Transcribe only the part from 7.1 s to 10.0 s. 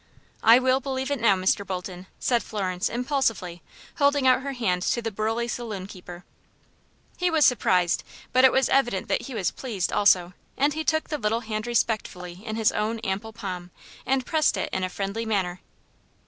He was surprised, but it was evident that he was pleased,